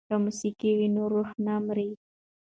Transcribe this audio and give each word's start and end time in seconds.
که 0.09 0.15
موسیقي 0.25 0.71
وي 0.77 0.87
نو 0.95 1.03
روح 1.13 1.29
نه 1.45 1.55
مري. 1.65 1.89